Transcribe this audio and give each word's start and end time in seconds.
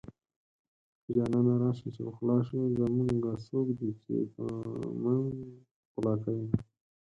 جانانه 1.15 1.53
راشه 1.61 1.87
چې 1.95 2.01
پخلا 2.05 2.37
شو 2.47 2.59
زمونږه 2.79 3.31
څوک 3.47 3.67
دي 3.79 3.89
چې 4.03 4.13
به 4.35 4.45
مونږ 5.03 5.25
پخلا 5.91 6.13
کوينه 6.23 6.57